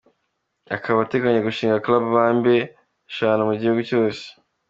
Akaba 0.75 0.97
ateganya 1.01 1.45
gushinga 1.47 1.83
“Club 1.85 2.03
Bambe” 2.15 2.55
eshanu 3.11 3.41
mu 3.49 3.53
gihugu 3.59 3.79
cyose. 3.89 4.23